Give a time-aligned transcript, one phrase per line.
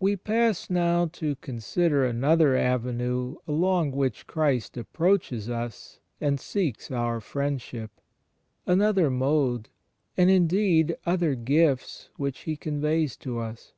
[0.00, 7.20] We pass now to consider another avenue along which Christ approaches us and seeks our
[7.20, 7.90] friendship;
[8.64, 9.68] another mode,
[10.16, 13.74] and, indeed, other gifts which He conveys to us.